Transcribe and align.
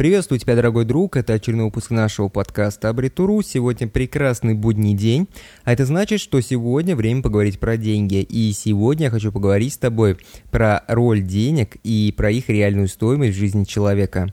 Приветствую 0.00 0.38
тебя, 0.38 0.56
дорогой 0.56 0.86
друг. 0.86 1.18
Это 1.18 1.34
очередной 1.34 1.66
выпуск 1.66 1.90
нашего 1.90 2.30
подкаста 2.30 2.88
Абритуру. 2.88 3.42
Сегодня 3.42 3.86
прекрасный 3.86 4.54
будний 4.54 4.94
день. 4.94 5.28
А 5.64 5.74
это 5.74 5.84
значит, 5.84 6.20
что 6.20 6.40
сегодня 6.40 6.96
время 6.96 7.20
поговорить 7.20 7.60
про 7.60 7.76
деньги. 7.76 8.22
И 8.22 8.50
сегодня 8.54 9.04
я 9.04 9.10
хочу 9.10 9.30
поговорить 9.30 9.74
с 9.74 9.76
тобой 9.76 10.16
про 10.50 10.84
роль 10.88 11.20
денег 11.20 11.76
и 11.84 12.14
про 12.16 12.30
их 12.30 12.48
реальную 12.48 12.88
стоимость 12.88 13.36
в 13.36 13.38
жизни 13.38 13.64
человека. 13.64 14.32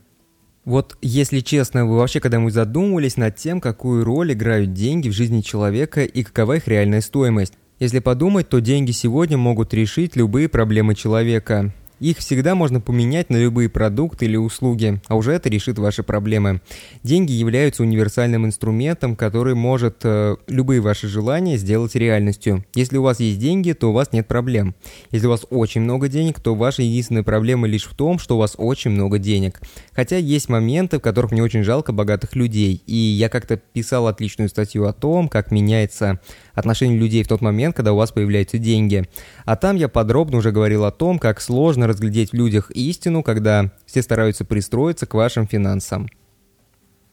Вот, 0.63 0.97
если 1.01 1.41
честно, 1.41 1.85
вы 1.85 1.97
вообще 1.97 2.21
когда-нибудь 2.21 2.53
задумывались 2.53 3.17
над 3.17 3.35
тем, 3.35 3.59
какую 3.59 4.05
роль 4.05 4.31
играют 4.31 4.71
деньги 4.71 5.09
в 5.09 5.13
жизни 5.13 5.41
человека 5.41 6.05
и 6.05 6.23
какова 6.23 6.55
их 6.55 6.69
реальная 6.69 7.01
стоимость? 7.01 7.55
Если 7.79 7.99
подумать, 7.99 8.47
то 8.47 8.61
деньги 8.61 8.91
сегодня 8.91 9.37
могут 9.37 9.73
решить 9.73 10.15
любые 10.15 10.47
проблемы 10.47 10.95
человека. 10.95 11.73
Их 11.99 12.17
всегда 12.19 12.53
можно 12.53 12.79
поменять 12.79 13.29
на 13.31 13.37
любые 13.37 13.69
продукты 13.69 14.25
или 14.25 14.35
услуги, 14.35 15.01
а 15.07 15.15
уже 15.15 15.31
это 15.33 15.49
решит 15.49 15.79
ваши 15.79 16.03
проблемы. 16.03 16.61
Деньги 17.01 17.31
являются 17.31 17.81
универсальным 17.81 18.45
инструментом, 18.45 19.15
который 19.15 19.55
может 19.55 20.01
э, 20.03 20.35
любые 20.47 20.79
ваши 20.79 21.07
желания 21.07 21.57
сделать 21.57 21.95
реальностью. 21.95 22.63
Если 22.75 22.97
у 22.97 23.01
вас 23.01 23.19
есть 23.19 23.39
деньги, 23.39 23.71
то 23.71 23.89
у 23.89 23.93
вас 23.93 24.11
нет 24.11 24.27
проблем. 24.27 24.75
Если 25.11 25.25
у 25.25 25.31
вас 25.31 25.45
очень 25.49 25.81
много 25.81 26.07
денег, 26.07 26.39
то 26.39 26.53
ваша 26.53 26.83
единственная 26.83 27.23
проблема 27.23 27.67
лишь 27.67 27.85
в 27.85 27.95
том, 27.95 28.19
что 28.19 28.35
у 28.35 28.39
вас 28.39 28.53
очень 28.57 28.91
много 28.91 29.17
денег. 29.17 29.59
Хотя 29.93 30.17
есть 30.17 30.49
моменты, 30.49 30.99
в 30.99 31.01
которых 31.01 31.31
мне 31.31 31.41
очень 31.41 31.63
жалко 31.63 31.93
богатых 31.93 32.35
людей. 32.35 32.83
И 32.85 32.95
я 32.95 33.29
как-то 33.29 33.57
писал 33.57 34.05
отличную 34.05 34.49
статью 34.49 34.85
о 34.85 34.93
том, 34.93 35.29
как 35.29 35.49
меняется 35.49 36.19
отношение 36.53 36.99
людей 36.99 37.23
в 37.23 37.27
тот 37.27 37.41
момент, 37.41 37.75
когда 37.75 37.93
у 37.93 37.97
вас 37.97 38.11
появляются 38.11 38.59
деньги. 38.59 39.05
А 39.45 39.55
там 39.55 39.75
я 39.75 39.87
подробно 39.87 40.37
уже 40.37 40.51
говорил 40.51 40.85
о 40.85 40.91
том, 40.91 41.17
как 41.17 41.41
сложно 41.41 41.86
разглядеть 41.87 42.31
в 42.31 42.35
людях 42.35 42.71
истину, 42.71 43.23
когда 43.23 43.71
все 43.85 44.01
стараются 44.01 44.45
пристроиться 44.45 45.05
к 45.05 45.13
вашим 45.13 45.47
финансам. 45.47 46.07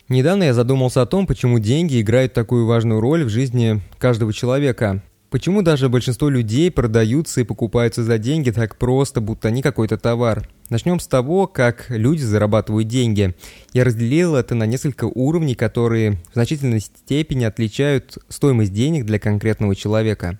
Недавно 0.08 0.44
я 0.44 0.54
задумался 0.54 1.00
о 1.00 1.06
том, 1.06 1.26
почему 1.26 1.58
деньги 1.58 2.00
играют 2.00 2.34
такую 2.34 2.66
важную 2.66 3.00
роль 3.00 3.24
в 3.24 3.30
жизни 3.30 3.80
каждого 3.98 4.32
человека. 4.32 5.02
Почему 5.30 5.62
даже 5.62 5.88
большинство 5.88 6.28
людей 6.28 6.70
продаются 6.70 7.40
и 7.40 7.44
покупаются 7.44 8.04
за 8.04 8.18
деньги 8.18 8.50
так 8.50 8.76
просто, 8.76 9.20
будто 9.20 9.48
они 9.48 9.62
какой-то 9.62 9.98
товар? 9.98 10.48
Начнем 10.68 11.00
с 11.00 11.08
того, 11.08 11.48
как 11.48 11.86
люди 11.88 12.22
зарабатывают 12.22 12.86
деньги. 12.86 13.34
Я 13.72 13.82
разделил 13.82 14.36
это 14.36 14.54
на 14.54 14.64
несколько 14.64 15.06
уровней, 15.06 15.56
которые 15.56 16.22
в 16.30 16.34
значительной 16.34 16.78
степени 16.78 17.44
отличают 17.44 18.18
стоимость 18.28 18.72
денег 18.72 19.06
для 19.06 19.18
конкретного 19.18 19.74
человека. 19.74 20.38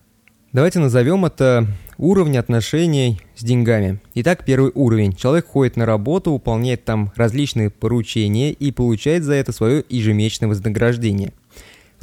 Давайте 0.52 0.78
назовем 0.78 1.24
это 1.24 1.66
уровень 1.98 2.38
отношений 2.38 3.20
с 3.36 3.42
деньгами. 3.42 4.00
Итак, 4.14 4.44
первый 4.44 4.72
уровень. 4.74 5.14
Человек 5.14 5.46
ходит 5.46 5.76
на 5.76 5.86
работу, 5.86 6.32
выполняет 6.32 6.84
там 6.84 7.12
различные 7.16 7.70
поручения 7.70 8.52
и 8.52 8.72
получает 8.72 9.24
за 9.24 9.34
это 9.34 9.52
свое 9.52 9.84
ежемесячное 9.88 10.48
вознаграждение– 10.48 11.32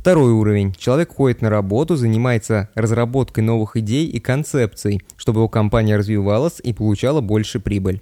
Второй 0.02 0.31
уровень. 0.31 0.73
Человек 0.80 1.14
ходит 1.14 1.44
на 1.44 1.52
работу, 1.52 1.95
занимается 1.95 2.70
разработкой 2.73 3.44
новых 3.44 3.78
идей 3.78 4.08
и 4.08 4.20
концепций, 4.20 5.03
чтобы 5.16 5.42
его 5.42 5.48
компания 5.48 5.95
развивалась 5.95 6.59
и 6.64 6.73
получала 6.73 7.22
больше 7.22 7.59
прибыль. 7.59 8.02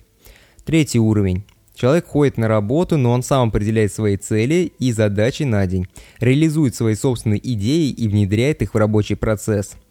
Третий 0.63 0.99
уровень. 0.99 1.43
Человек 1.75 2.07
ходит 2.07 2.37
на 2.37 2.47
работу, 2.47 2.95
но 2.95 3.11
он 3.11 3.21
сам 3.21 3.49
определяет 3.49 3.91
свои 3.91 4.15
цели 4.15 4.71
и 4.79 4.93
задачи 4.93 5.43
на 5.43 5.67
день, 5.67 5.87
реализует 6.21 6.73
свои 6.73 6.95
собственные 6.95 7.41
идеи 7.53 7.89
и 7.89 8.07
внедряет 8.07 8.61
их 8.61 8.75
в 8.75 8.77
рабочий 8.77 9.15
процесс– 9.15 9.75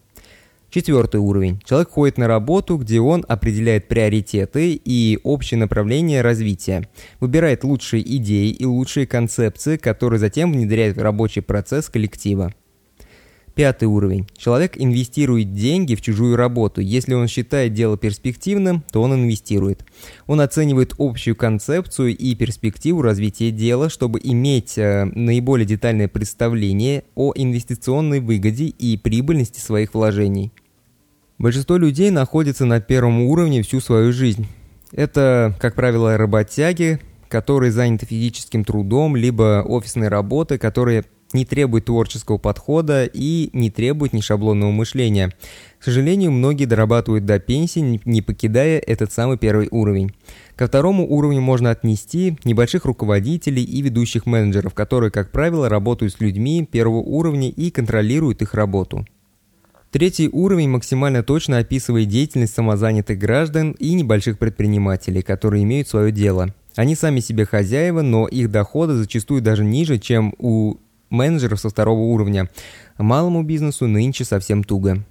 Четвертый 0.70 1.19
уровень. 1.19 1.62
Человек 1.64 1.88
ходит 1.88 2.19
на 2.19 2.28
работу, 2.28 2.77
где 2.77 3.00
он 3.00 3.24
определяет 3.27 3.88
приоритеты 3.88 4.74
и 4.74 5.19
общее 5.22 5.58
направление 5.58 6.20
развития, 6.20 6.86
выбирает 7.20 7.64
лучшие 7.64 8.02
идеи 8.16 8.50
и 8.50 8.66
лучшие 8.66 9.06
концепции, 9.06 9.79
которые 9.79 10.20
затем 10.20 10.52
внедряет 10.52 10.96
в 10.96 11.02
рабочий 11.02 11.40
процесс 11.40 11.89
коллектива. 11.89 12.52
Пятый 13.58 13.86
уровень. 13.86 14.29
Человек 14.36 14.74
инвестирует 14.77 15.52
деньги 15.52 15.96
в 15.96 16.01
чужую 16.01 16.36
работу. 16.36 16.80
Если 16.80 17.14
он 17.14 17.27
считает 17.27 17.74
дело 17.74 17.98
перспективным, 17.98 18.85
то 18.92 19.02
он 19.02 19.13
инвестирует. 19.14 19.85
Он 20.29 20.41
оценивает 20.41 20.95
общую 20.96 21.35
концепцию 21.35 22.17
и 22.17 22.36
перспективу 22.36 23.02
развития 23.02 23.51
дела, 23.51 23.89
чтобы 23.89 24.20
иметь 24.23 24.79
э, 24.79 25.07
наиболее 25.07 25.67
детальное 25.67 26.07
представление 26.07 27.02
о 27.17 27.33
инвестиционной 27.35 28.20
выгоде 28.20 28.67
и 28.67 28.97
прибыльности 28.97 29.58
своих 29.58 29.92
вложений. 29.92 30.52
Большинство 31.39 31.79
людей 31.79 32.11
находится 32.11 32.64
на 32.64 32.80
первом 32.80 33.23
уровне 33.23 33.64
всю 33.64 33.80
свою 33.80 34.13
жизнь. 34.13 34.47
Это, 34.92 35.52
как 35.58 35.74
правило, 35.74 36.17
работяги, 36.17 37.01
которые 37.29 37.73
заняты 37.73 38.07
физическим 38.07 38.64
трудом, 38.64 39.17
либо 39.17 39.64
офисной 39.67 40.07
работой, 40.07 40.58
которые 40.58 41.07
не 41.33 41.44
требует 41.44 41.86
творческого 41.86 42.39
подхода 42.39 43.05
и 43.05 43.50
не 43.52 43.70
требует 43.70 44.12
ни 44.12 44.20
шаблонного 44.20 44.70
мышления. 44.70 45.33
К 45.78 45.84
сожалению, 45.84 46.33
многие 46.33 46.64
дорабатывают 46.64 47.24
до 47.24 47.39
пенсии, 47.39 48.00
не 48.05 48.22
покидая 48.22 48.78
этот 48.78 49.12
самый 49.12 49.38
первый 49.38 49.68
уровень. 49.70 50.12
Ко 50.56 50.67
второму 50.67 51.06
уровню 51.08 51.40
можно 51.40 51.70
отнести 51.70 52.36
небольших 52.44 52.84
руководителей 52.84 53.62
и 53.62 53.80
ведущих 53.83 54.27
менеджеров, 54.27 54.74
которые, 54.74 55.11
как 55.11 55.30
правило, 55.30 55.68
работают 55.68 56.14
с 56.14 56.20
людьми 56.20 56.67
первого 56.70 56.98
уровня 56.98 57.48
и 57.48 57.70
контролируют 57.70 58.42
их 58.42 58.55
работу. 58.55 59.06
Третий 59.90 60.28
уровень 60.30 60.68
максимально 60.68 61.22
точно 61.22 61.58
описывает 61.58 62.08
деятельность 62.08 62.55
самозанятых 62.55 63.18
граждан 63.18 63.72
и 63.72 63.94
небольших 63.94 64.38
предпринимателей, 64.38 65.22
которые 65.22 65.64
имеют 65.64 65.88
свое 65.88 66.12
дело. 66.12 66.55
Они 66.77 66.94
сами 66.94 67.20
себе 67.20 67.46
хозяева, 67.46 68.02
но 68.02 68.28
их 68.28 68.50
доходы 68.50 68.94
зачастую 68.94 69.40
даже 69.40 69.64
ниже, 69.64 69.98
чем 69.98 70.34
у 70.38 70.77
менеджеров 71.11 71.61
со 71.61 71.69
второго 71.69 72.01
уровня. 72.01 72.48
Малому 72.98 73.42
бизнесу 73.42 73.86
нынче 73.86 74.24
совсем 74.24 74.64
туго. 74.64 75.05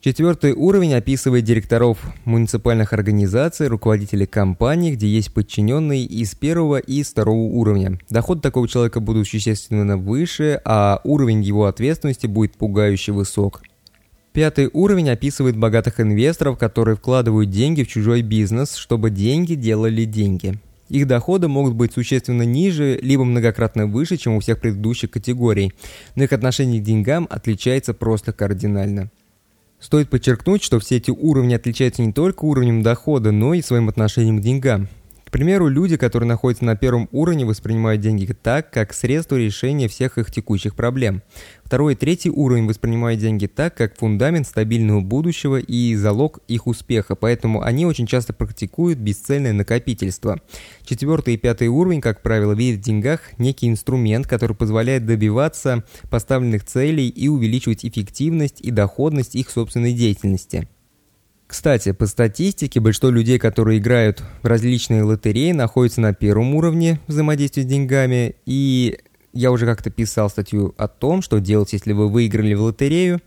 Четвертый 0.00 0.52
уровень 0.52 0.94
описывает 0.94 1.44
директоров 1.44 1.98
муниципальных 2.24 2.92
организаций, 2.92 3.68
руководителей 3.68 4.26
компаний, 4.26 4.92
где 4.96 5.06
есть 5.06 5.32
подчиненные 5.32 6.04
из 6.04 6.34
первого 6.34 6.78
и 6.78 7.04
второго 7.04 7.44
уровня. 7.44 8.00
Доход 8.10 8.42
такого 8.42 8.66
человека 8.66 8.98
будут 8.98 9.28
существенно 9.28 9.96
выше, 9.96 10.60
а 10.64 11.00
уровень 11.04 11.42
его 11.42 11.66
ответственности 11.66 12.26
будет 12.26 12.56
пугающе 12.56 13.12
высок. 13.12 13.62
Пятый 14.32 14.68
уровень 14.72 15.08
описывает 15.08 15.56
богатых 15.56 16.00
инвесторов, 16.00 16.58
которые 16.58 16.96
вкладывают 16.96 17.50
деньги 17.50 17.84
в 17.84 17.88
чужой 17.88 18.22
бизнес, 18.22 18.74
чтобы 18.74 19.10
деньги 19.10 19.54
делали 19.54 20.04
деньги. 20.04 20.58
Их 20.92 21.06
доходы 21.06 21.48
могут 21.48 21.72
быть 21.72 21.94
существенно 21.94 22.42
ниже, 22.42 22.98
либо 23.00 23.24
многократно 23.24 23.86
выше, 23.86 24.18
чем 24.18 24.34
у 24.34 24.40
всех 24.40 24.60
предыдущих 24.60 25.10
категорий, 25.10 25.72
но 26.16 26.24
их 26.24 26.34
отношение 26.34 26.82
к 26.82 26.84
деньгам 26.84 27.26
отличается 27.30 27.94
просто 27.94 28.34
кардинально. 28.34 29.10
Стоит 29.80 30.10
подчеркнуть, 30.10 30.62
что 30.62 30.78
все 30.80 30.98
эти 30.98 31.10
уровни 31.10 31.54
отличаются 31.54 32.02
не 32.02 32.12
только 32.12 32.44
уровнем 32.44 32.82
дохода, 32.82 33.32
но 33.32 33.54
и 33.54 33.62
своим 33.62 33.88
отношением 33.88 34.38
к 34.38 34.42
деньгам 34.42 34.88
примеру, 35.32 35.66
люди, 35.66 35.96
которые 35.96 36.28
находятся 36.28 36.64
на 36.64 36.76
первом 36.76 37.08
уровне, 37.10 37.44
воспринимают 37.46 38.02
деньги 38.02 38.32
так, 38.32 38.70
как 38.70 38.92
средство 38.92 39.36
решения 39.36 39.88
всех 39.88 40.18
их 40.18 40.30
текущих 40.30 40.76
проблем. 40.76 41.22
Второй 41.64 41.94
и 41.94 41.96
третий 41.96 42.28
уровень 42.30 42.66
воспринимают 42.66 43.18
деньги 43.18 43.46
так, 43.46 43.74
как 43.74 43.96
фундамент 43.96 44.46
стабильного 44.46 45.00
будущего 45.00 45.56
и 45.56 45.96
залог 45.96 46.40
их 46.48 46.66
успеха, 46.66 47.16
поэтому 47.16 47.62
они 47.62 47.86
очень 47.86 48.06
часто 48.06 48.34
практикуют 48.34 48.98
бесцельное 48.98 49.54
накопительство. 49.54 50.38
Четвертый 50.84 51.34
и 51.34 51.38
пятый 51.38 51.68
уровень, 51.68 52.02
как 52.02 52.20
правило, 52.22 52.52
видят 52.52 52.80
в 52.80 52.84
деньгах 52.84 53.20
некий 53.38 53.68
инструмент, 53.68 54.26
который 54.26 54.54
позволяет 54.54 55.06
добиваться 55.06 55.82
поставленных 56.10 56.64
целей 56.64 57.08
и 57.08 57.28
увеличивать 57.28 57.86
эффективность 57.86 58.60
и 58.60 58.70
доходность 58.70 59.34
их 59.34 59.48
собственной 59.48 59.94
деятельности. 59.94 60.68
Кстати, 61.52 61.92
по 61.92 62.06
статистике, 62.06 62.80
большинство 62.80 63.10
людей, 63.10 63.38
которые 63.38 63.78
играют 63.78 64.22
в 64.42 64.46
различные 64.46 65.02
лотереи, 65.02 65.52
находятся 65.52 66.00
на 66.00 66.14
первом 66.14 66.54
уровне 66.54 66.98
взаимодействия 67.06 67.64
с 67.64 67.66
деньгами. 67.66 68.36
И 68.46 68.98
я 69.34 69.50
уже 69.50 69.66
как-то 69.66 69.90
писал 69.90 70.30
статью 70.30 70.74
о 70.78 70.88
том, 70.88 71.20
что 71.20 71.40
делать, 71.40 71.74
если 71.74 71.92
вы 71.92 72.08
выиграли 72.08 72.54
в 72.54 72.62
лотерею. 72.62 73.20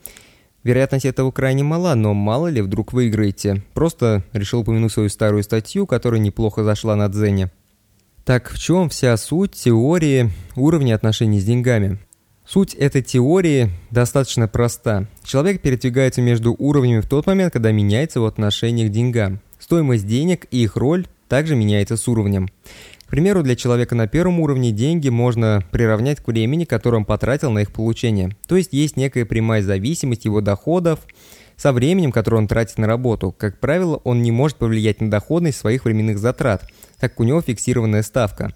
Вероятность 0.63 1.05
этого 1.05 1.29
крайне 1.29 1.63
мала, 1.63 1.93
но 1.93 2.15
мало 2.15 2.47
ли 2.47 2.63
вдруг 2.63 2.93
выиграете. 2.93 3.61
Просто 3.75 4.23
решил 4.33 4.61
упомянуть 4.61 4.91
свою 4.91 5.09
старую 5.09 5.43
статью, 5.43 5.85
которая 5.85 6.19
неплохо 6.19 6.63
зашла 6.63 6.95
на 6.95 7.07
Дзене. 7.09 7.51
Так 8.23 8.49
в 8.49 8.57
чем 8.57 8.89
вся 8.89 9.15
суть 9.17 9.51
теории 9.51 10.31
уровня 10.55 10.95
отношений 10.95 11.39
с 11.39 11.45
деньгами? 11.45 11.99
Суть 12.47 12.75
этой 12.75 13.01
теории 13.01 13.71
достаточно 13.89 14.47
проста. 14.47 15.07
Человек 15.23 15.61
передвигается 15.61 16.21
между 16.21 16.53
уровнями 16.53 16.99
в 17.01 17.09
тот 17.09 17.25
момент, 17.25 17.51
когда 17.51 17.71
меняется 17.71 18.19
его 18.19 18.27
отношение 18.27 18.87
к 18.87 18.91
деньгам. 18.91 19.39
Стоимость 19.57 20.05
денег 20.05 20.45
и 20.51 20.61
их 20.61 20.75
роль 20.75 21.07
также 21.27 21.55
меняется 21.55 21.97
с 21.97 22.07
уровнем. 22.07 22.49
К 23.07 23.09
примеру, 23.09 23.41
для 23.41 23.55
человека 23.55 23.95
на 23.95 24.07
первом 24.07 24.39
уровне 24.39 24.71
деньги 24.71 25.09
можно 25.09 25.63
приравнять 25.71 26.19
к 26.19 26.27
времени, 26.27 26.65
которое 26.65 26.97
он 26.97 27.05
потратил 27.05 27.49
на 27.49 27.59
их 27.59 27.71
получение. 27.71 28.35
То 28.47 28.55
есть 28.55 28.73
есть 28.73 28.95
некая 28.95 29.25
прямая 29.25 29.63
зависимость 29.63 30.25
его 30.25 30.39
доходов 30.41 30.99
со 31.57 31.71
временем, 31.71 32.11
которое 32.11 32.37
он 32.37 32.47
тратит 32.47 32.77
на 32.77 32.85
работу. 32.85 33.33
Как 33.35 33.59
правило, 33.59 34.01
он 34.03 34.21
не 34.21 34.31
может 34.31 34.57
повлиять 34.57 35.01
на 35.01 35.09
доходность 35.09 35.57
своих 35.57 35.85
временных 35.85 36.19
затрат, 36.19 36.61
так 36.99 37.11
как 37.11 37.19
у 37.19 37.23
него 37.23 37.41
фиксированная 37.41 38.03
ставка. 38.03 38.53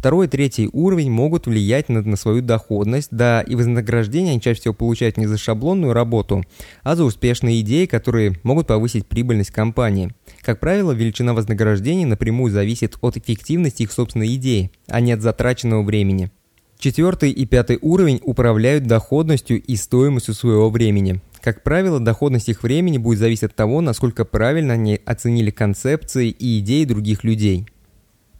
Второй 0.00 0.28
и 0.28 0.30
третий 0.30 0.66
уровень 0.72 1.10
могут 1.10 1.46
влиять 1.46 1.90
на, 1.90 2.00
на 2.00 2.16
свою 2.16 2.40
доходность, 2.40 3.08
да 3.10 3.42
и 3.42 3.54
вознаграждение 3.54 4.30
они 4.30 4.40
чаще 4.40 4.58
всего 4.58 4.72
получают 4.72 5.18
не 5.18 5.26
за 5.26 5.36
шаблонную 5.36 5.92
работу, 5.92 6.42
а 6.82 6.96
за 6.96 7.04
успешные 7.04 7.60
идеи, 7.60 7.84
которые 7.84 8.40
могут 8.42 8.68
повысить 8.68 9.06
прибыльность 9.06 9.50
компании. 9.50 10.14
Как 10.40 10.58
правило, 10.58 10.92
величина 10.92 11.34
вознаграждений 11.34 12.06
напрямую 12.06 12.50
зависит 12.50 12.96
от 13.02 13.18
эффективности 13.18 13.82
их 13.82 13.92
собственной 13.92 14.34
идеи, 14.36 14.70
а 14.88 15.00
не 15.00 15.12
от 15.12 15.20
затраченного 15.20 15.82
времени. 15.82 16.30
Четвертый 16.78 17.30
и 17.30 17.44
пятый 17.44 17.78
уровень 17.82 18.22
управляют 18.24 18.86
доходностью 18.86 19.62
и 19.62 19.76
стоимостью 19.76 20.32
своего 20.32 20.70
времени. 20.70 21.20
Как 21.42 21.62
правило, 21.62 22.00
доходность 22.00 22.48
их 22.48 22.62
времени 22.62 22.96
будет 22.96 23.18
зависеть 23.18 23.44
от 23.44 23.54
того, 23.54 23.82
насколько 23.82 24.24
правильно 24.24 24.72
они 24.72 24.98
оценили 25.04 25.50
концепции 25.50 26.30
и 26.30 26.60
идеи 26.60 26.84
других 26.84 27.22
людей. 27.22 27.66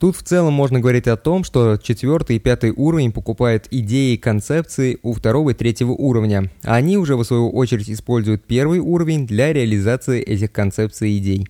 Тут 0.00 0.16
в 0.16 0.22
целом 0.22 0.54
можно 0.54 0.80
говорить 0.80 1.06
о 1.08 1.18
том, 1.18 1.44
что 1.44 1.76
четвертый 1.76 2.36
и 2.36 2.38
пятый 2.38 2.70
уровень 2.70 3.12
покупают 3.12 3.68
идеи 3.70 4.14
и 4.14 4.16
концепции 4.16 4.98
у 5.02 5.12
второго 5.12 5.50
и 5.50 5.54
третьего 5.54 5.90
уровня, 5.90 6.50
а 6.62 6.76
они 6.76 6.96
уже 6.96 7.16
в 7.16 7.24
свою 7.24 7.50
очередь 7.50 7.90
используют 7.90 8.42
первый 8.46 8.78
уровень 8.78 9.26
для 9.26 9.52
реализации 9.52 10.22
этих 10.22 10.52
концепций 10.52 11.10
и 11.10 11.18
идей. 11.18 11.48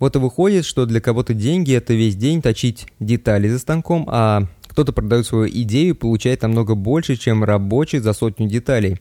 Вот 0.00 0.16
и 0.16 0.18
выходит, 0.18 0.64
что 0.64 0.86
для 0.86 1.00
кого-то 1.00 1.34
деньги– 1.34 1.72
это 1.74 1.94
весь 1.94 2.16
день 2.16 2.42
точить 2.42 2.88
детали 2.98 3.48
за 3.48 3.60
станком, 3.60 4.06
а 4.08 4.48
кто-то 4.66 4.92
продает 4.92 5.26
свою 5.26 5.48
идею 5.48 5.90
и 5.90 5.96
получает 5.96 6.42
намного 6.42 6.74
больше, 6.74 7.14
чем 7.14 7.44
рабочий 7.44 8.00
за 8.00 8.12
сотню 8.12 8.48
деталей. 8.48 8.96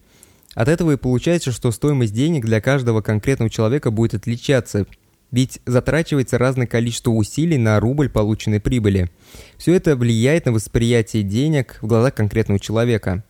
От 0.54 0.68
этого 0.68 0.92
и 0.92 0.98
получается, 0.98 1.52
что 1.52 1.72
стоимость 1.72 2.14
денег 2.14 2.46
для 2.46 2.62
каждого 2.62 3.02
конкретного 3.02 3.50
человека 3.50 3.90
будет 3.90 4.14
отличаться, 4.14 4.86
ведь 5.32 5.60
затрачивается 5.66 6.38
разное 6.38 6.68
количество 6.68 7.12
усилий 7.12 7.58
на 7.58 7.80
рубль 7.80 8.10
полученной 8.10 8.60
прибыли. 8.60 9.10
Все 9.58 9.74
это 9.74 9.96
влияет 9.96 10.46
на 10.46 10.52
восприятие 10.52 11.24
денег 11.24 11.78
в 11.82 11.88
глазах 11.88 12.16
конкретного 12.16 12.60
человека. 12.60 13.24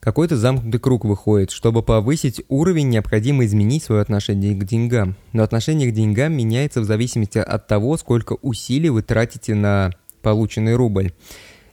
Какой-то 0.00 0.36
замкнутый 0.36 0.80
круг 0.80 1.04
выходит. 1.04 1.52
Чтобы 1.52 1.82
повысить 1.82 2.42
уровень, 2.48 2.88
необходимо 2.88 3.44
изменить 3.44 3.84
свое 3.84 4.02
отношение 4.02 4.54
к 4.54 4.64
деньгам. 4.64 5.14
Но 5.32 5.44
отношение 5.44 5.90
к 5.90 5.94
деньгам 5.94 6.32
меняется 6.32 6.80
в 6.80 6.84
зависимости 6.84 7.38
от 7.38 7.68
того, 7.68 7.96
сколько 7.96 8.36
усилий 8.42 8.90
вы 8.90 9.02
тратите 9.02 9.54
на 9.54 9.92
полученный 10.20 10.74
рубль. 10.74 11.12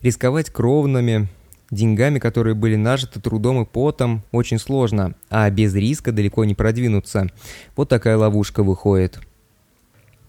Рисковать 0.01 0.51
кровными 0.51 1.27
деньгами, 1.71 2.19
которые 2.19 2.53
были 2.53 2.75
нажиты 2.75 3.19
трудом 3.19 3.63
и 3.63 3.65
потом, 3.65 4.23
очень 4.31 4.59
сложно, 4.59 5.15
а 5.29 5.49
без 5.49 5.73
риска 5.73 6.11
далеко 6.11 6.45
не 6.45 6.53
продвинуться. 6.53 7.27
Вот 7.75 7.89
такая 7.89 8.17
ловушка 8.17 8.63
выходит. 8.63 9.19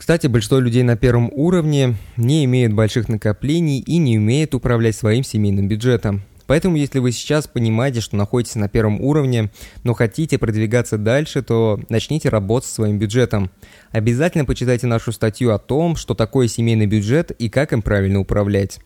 Кстати, 0.00 0.28
большинство 0.28 0.58
людей 0.58 0.82
на 0.82 0.96
первом 0.96 1.28
уровне 1.30 1.94
не 2.16 2.46
имеют 2.46 2.72
больших 2.72 3.10
накоплений 3.10 3.80
и 3.80 3.98
не 3.98 4.16
умеют 4.16 4.54
управлять 4.54 4.96
своим 4.96 5.22
семейным 5.22 5.68
бюджетом. 5.68 6.22
Поэтому, 6.46 6.76
если 6.76 7.00
вы 7.00 7.12
сейчас 7.12 7.46
понимаете, 7.46 8.00
что 8.00 8.16
находитесь 8.16 8.54
на 8.54 8.70
первом 8.70 8.98
уровне, 9.02 9.50
но 9.84 9.92
хотите 9.92 10.38
продвигаться 10.38 10.96
дальше, 10.96 11.42
то 11.42 11.78
начните 11.90 12.30
работать 12.30 12.70
со 12.70 12.76
своим 12.76 12.98
бюджетом. 12.98 13.50
Обязательно 13.90 14.46
почитайте 14.46 14.86
нашу 14.86 15.12
статью 15.12 15.52
о 15.52 15.58
том, 15.58 15.96
что 15.96 16.14
такое 16.14 16.48
семейный 16.48 16.86
бюджет 16.86 17.30
и 17.32 17.50
как 17.50 17.74
им 17.74 17.82
правильно 17.82 18.20
управлять. 18.20 18.80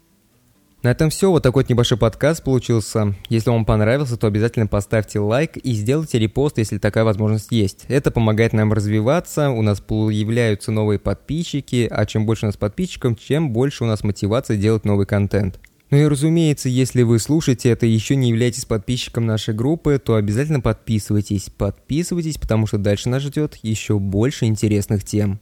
На 0.85 0.91
этом 0.91 1.09
все. 1.09 1.31
Вот 1.31 1.43
такой 1.43 1.63
вот 1.63 1.71
небольшой 1.71 1.97
подкаст 1.97 2.45
получился. 2.45 3.15
Если 3.31 3.49
вам 3.49 3.65
понравился, 3.65 4.19
то 4.19 4.27
обязательно 4.27 4.67
поставьте 4.67 5.19
лайк 5.19 5.57
и 5.57 5.73
сделайте 5.73 6.19
репост, 6.19 6.59
если 6.59 6.77
такая 6.77 7.05
возможность 7.05 7.51
есть. 7.53 7.87
Это 7.89 8.11
помогает 8.11 8.53
нам 8.53 8.71
развиваться, 8.71 9.49
у 9.49 9.63
нас 9.63 9.81
появляются 9.81 10.73
новые 10.73 10.99
подписчики, 10.99 11.89
а 11.91 12.05
чем 12.05 12.27
больше 12.27 12.45
у 12.45 12.49
нас 12.49 12.59
подписчиков, 12.59 13.19
чем 13.19 13.51
больше 13.51 13.85
у 13.85 13.87
нас 13.87 14.05
мотивации 14.05 14.59
делать 14.59 14.85
новый 14.85 15.07
контент. 15.07 15.59
Ну 15.89 15.97
и 15.97 16.05
разумеется, 16.05 16.69
если 16.69 17.01
вы 17.01 17.19
слушаете 17.19 17.71
это 17.71 17.87
и 17.87 17.91
еще 17.91 18.15
не 18.15 18.29
являетесь 18.29 18.67
подписчиком 18.67 19.25
нашей 19.25 19.55
группы, 19.55 19.99
то 19.99 20.17
обязательно 20.17 20.61
подписывайтесь. 20.61 21.49
Подписывайтесь, 21.49 22.37
потому 22.37 22.67
что 22.67 22.77
дальше 22.77 23.09
нас 23.09 23.23
ждет 23.23 23.59
еще 23.63 23.99
больше 23.99 24.45
интересных 24.45 25.03
тем. 25.03 25.41